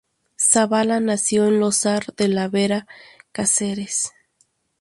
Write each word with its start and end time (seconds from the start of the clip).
Zabala 0.39 0.99
nació 0.99 1.45
en 1.45 1.59
Losar 1.59 2.15
de 2.15 2.27
la 2.27 2.47
Vera, 2.47 2.87
Cáceres. 3.31 4.11